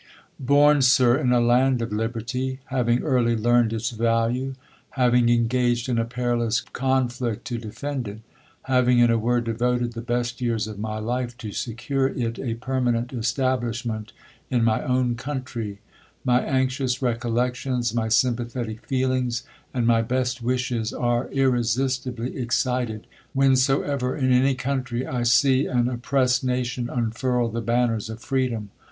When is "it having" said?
8.07-8.97